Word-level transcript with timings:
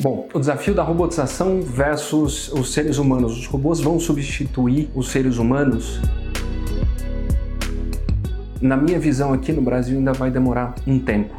Bom, 0.00 0.28
o 0.32 0.38
desafio 0.38 0.76
da 0.76 0.84
robotização 0.84 1.60
versus 1.60 2.52
os 2.52 2.72
seres 2.72 2.98
humanos. 2.98 3.36
Os 3.36 3.46
robôs 3.46 3.80
vão 3.80 3.98
substituir 3.98 4.88
os 4.94 5.08
seres 5.10 5.38
humanos? 5.38 6.00
Na 8.62 8.76
minha 8.76 9.00
visão 9.00 9.32
aqui 9.32 9.52
no 9.52 9.60
Brasil 9.60 9.98
ainda 9.98 10.12
vai 10.12 10.30
demorar 10.30 10.76
um 10.86 11.00
tempo. 11.00 11.34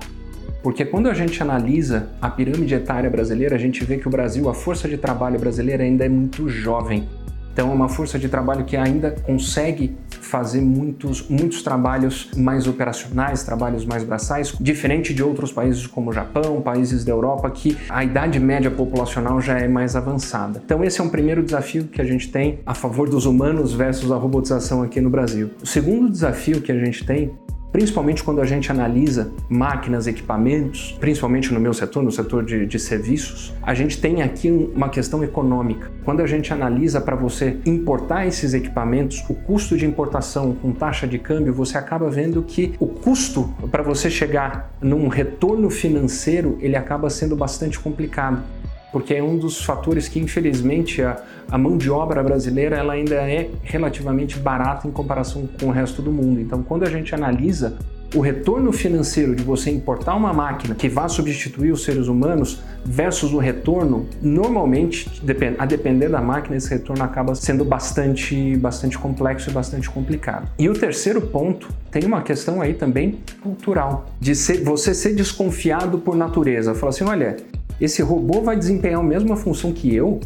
Porque 0.61 0.83
quando 0.83 1.07
a 1.07 1.13
gente 1.13 1.41
analisa 1.41 2.09
a 2.21 2.29
pirâmide 2.29 2.75
etária 2.75 3.09
brasileira, 3.09 3.55
a 3.55 3.57
gente 3.57 3.81
vê 3.85 3.97
que 3.97 4.09
o 4.09 4.11
Brasil, 4.11 4.49
a 4.49 4.53
força 4.53 4.89
de 4.89 4.97
trabalho 4.97 5.39
brasileira 5.39 5.85
ainda 5.85 6.03
é 6.03 6.09
muito 6.09 6.49
jovem. 6.49 7.07
Então 7.53 7.71
é 7.71 7.73
uma 7.73 7.89
força 7.89 8.17
de 8.17 8.29
trabalho 8.29 8.65
que 8.65 8.77
ainda 8.77 9.11
consegue 9.11 9.95
fazer 10.09 10.61
muitos, 10.61 11.27
muitos 11.27 11.61
trabalhos 11.61 12.29
mais 12.35 12.67
operacionais, 12.67 13.43
trabalhos 13.43 13.85
mais 13.85 14.03
braçais, 14.03 14.53
diferente 14.59 15.13
de 15.13 15.23
outros 15.23 15.51
países 15.51 15.87
como 15.87 16.09
o 16.09 16.13
Japão, 16.13 16.61
países 16.61 17.03
da 17.03 17.11
Europa, 17.11 17.49
que 17.49 17.77
a 17.89 18.03
idade 18.03 18.39
média 18.39 18.69
populacional 18.69 19.41
já 19.41 19.57
é 19.57 19.67
mais 19.67 19.95
avançada. 19.95 20.61
Então 20.63 20.83
esse 20.83 21.01
é 21.01 21.03
um 21.03 21.09
primeiro 21.09 21.43
desafio 21.43 21.85
que 21.85 22.01
a 22.01 22.05
gente 22.05 22.31
tem 22.31 22.59
a 22.65 22.73
favor 22.73 23.09
dos 23.09 23.25
humanos 23.25 23.73
versus 23.73 24.11
a 24.11 24.15
robotização 24.15 24.83
aqui 24.83 25.01
no 25.01 25.09
Brasil. 25.09 25.49
O 25.61 25.65
segundo 25.65 26.09
desafio 26.09 26.61
que 26.61 26.71
a 26.71 26.79
gente 26.79 27.05
tem 27.05 27.31
Principalmente 27.71 28.23
quando 28.23 28.41
a 28.41 28.45
gente 28.45 28.71
analisa 28.71 29.31
máquinas, 29.47 30.07
equipamentos, 30.07 30.97
principalmente 30.99 31.53
no 31.53 31.59
meu 31.59 31.73
setor, 31.73 32.01
no 32.01 32.11
setor 32.11 32.43
de, 32.43 32.65
de 32.65 32.79
serviços, 32.79 33.53
a 33.61 33.75
gente 33.75 34.01
tem 34.01 34.23
aqui 34.23 34.49
uma 34.49 34.89
questão 34.89 35.23
econômica. 35.23 35.91
Quando 36.03 36.21
a 36.21 36.27
gente 36.27 36.51
analisa 36.51 36.99
para 36.99 37.15
você 37.15 37.57
importar 37.65 38.25
esses 38.25 38.55
equipamentos, 38.55 39.23
o 39.29 39.35
custo 39.35 39.77
de 39.77 39.85
importação 39.85 40.53
com 40.53 40.71
taxa 40.71 41.07
de 41.07 41.19
câmbio, 41.19 41.53
você 41.53 41.77
acaba 41.77 42.09
vendo 42.09 42.41
que 42.41 42.73
o 42.79 42.87
custo 42.87 43.53
para 43.69 43.83
você 43.83 44.09
chegar 44.09 44.73
num 44.81 45.07
retorno 45.07 45.69
financeiro, 45.69 46.57
ele 46.61 46.75
acaba 46.75 47.09
sendo 47.09 47.35
bastante 47.35 47.79
complicado 47.79 48.43
porque 48.91 49.13
é 49.13 49.23
um 49.23 49.37
dos 49.37 49.63
fatores 49.63 50.07
que, 50.07 50.19
infelizmente, 50.19 51.01
a, 51.01 51.21
a, 51.49 51.57
mão 51.57 51.77
de 51.77 51.89
obra 51.89 52.23
brasileira 52.23 52.77
ela 52.77 52.93
ainda 52.93 53.15
é 53.15 53.49
relativamente 53.63 54.37
barata 54.37 54.87
em 54.87 54.91
comparação 54.91 55.47
com 55.59 55.67
o 55.67 55.71
resto 55.71 56.01
do 56.01 56.11
mundo. 56.11 56.39
Então, 56.39 56.63
quando 56.63 56.83
a 56.83 56.89
gente 56.89 57.13
analisa 57.13 57.77
o 58.15 58.21
retorno 58.21 58.71
financeiro 58.71 59.35
de 59.35 59.43
você 59.43 59.69
importar 59.69 60.15
uma 60.15 60.33
máquina 60.33 60.73
que 60.73 60.89
vá 60.89 61.07
substituir 61.07 61.71
os 61.71 61.83
seres 61.83 62.07
humanos 62.07 62.59
versus 62.83 63.33
o 63.33 63.37
retorno, 63.37 64.07
normalmente, 64.21 65.21
a 65.57 65.65
depender 65.65 66.09
da 66.09 66.21
máquina, 66.21 66.55
esse 66.55 66.69
retorno 66.69 67.03
acaba 67.03 67.35
sendo 67.35 67.63
bastante, 67.63 68.57
bastante 68.57 68.97
complexo 68.97 69.49
e 69.49 69.53
bastante 69.53 69.89
complicado. 69.89 70.49
E 70.57 70.67
o 70.67 70.73
terceiro 70.73 71.21
ponto 71.21 71.69
tem 71.91 72.03
uma 72.03 72.21
questão 72.21 72.61
aí 72.61 72.73
também 72.73 73.19
cultural, 73.41 74.07
de 74.19 74.33
ser, 74.33 74.63
você 74.63 74.93
ser 74.93 75.13
desconfiado 75.13 75.99
por 75.99 76.15
natureza. 76.15 76.73
Fala 76.73 76.89
assim, 76.89 77.03
olha, 77.03 77.37
esse 77.79 78.01
robô 78.01 78.41
vai 78.41 78.55
desempenhar 78.55 78.99
a 78.99 79.03
mesma 79.03 79.35
função 79.35 79.71
que 79.71 79.93
eu? 79.93 80.19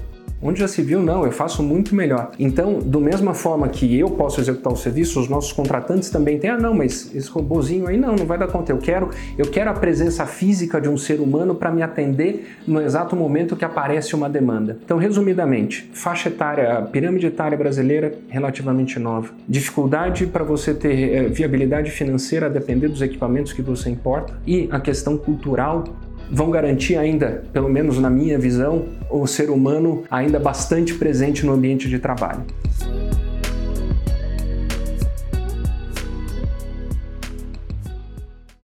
Onde 0.46 0.60
já 0.60 0.68
se 0.68 0.82
viu, 0.82 1.02
não, 1.02 1.24
eu 1.24 1.32
faço 1.32 1.64
muito 1.64 1.96
melhor. 1.96 2.32
Então, 2.38 2.80
do 2.80 3.00
mesma 3.00 3.34
forma 3.34 3.66
que 3.70 3.98
eu 3.98 4.10
posso 4.10 4.42
executar 4.42 4.74
o 4.74 4.76
serviço, 4.76 5.18
os 5.22 5.30
nossos 5.30 5.54
contratantes 5.54 6.10
também 6.10 6.38
têm, 6.38 6.50
ah, 6.50 6.58
não, 6.58 6.74
mas 6.74 7.16
esse 7.16 7.30
robôzinho 7.30 7.88
aí 7.88 7.96
não, 7.96 8.14
não 8.14 8.26
vai 8.26 8.38
dar 8.38 8.48
conta. 8.48 8.74
Eu 8.74 8.78
quero, 8.78 9.10
eu 9.38 9.46
quero 9.46 9.70
a 9.70 9.74
presença 9.74 10.26
física 10.26 10.82
de 10.82 10.90
um 10.90 10.98
ser 10.98 11.22
humano 11.22 11.56
para 11.56 11.72
me 11.72 11.82
atender 11.82 12.58
no 12.68 12.82
exato 12.82 13.16
momento 13.16 13.56
que 13.56 13.64
aparece 13.64 14.16
uma 14.16 14.30
demanda. 14.30 14.78
Então, 14.84 14.98
resumidamente, 14.98 15.90
faixa 15.94 16.28
etária, 16.28 16.82
pirâmide 16.92 17.26
etária 17.26 17.58
brasileira 17.58 18.14
relativamente 18.28 19.00
nova. 19.00 19.30
Dificuldade 19.48 20.26
para 20.26 20.44
você 20.44 20.74
ter 20.74 21.14
é, 21.14 21.24
viabilidade 21.30 21.90
financeira 21.90 22.48
a 22.48 22.50
depender 22.50 22.90
dos 22.90 23.02
equipamentos 23.02 23.54
que 23.54 23.62
você 23.62 23.90
importa 23.90 24.34
e 24.46 24.68
a 24.70 24.80
questão 24.82 25.18
cultural 25.18 25.86
vão 26.32 26.50
garantir 26.50 26.98
ainda, 26.98 27.44
pelo 27.52 27.70
menos 27.70 28.00
na 28.00 28.10
minha 28.10 28.38
visão, 28.38 28.86
o 29.10 29.28
ser 29.28 29.50
humano 29.50 30.04
ainda 30.10 30.40
bastante 30.40 30.94
presente 30.94 31.46
no 31.46 31.54
ambiente 31.54 31.88
de 31.88 32.00
trabalho. 32.00 32.42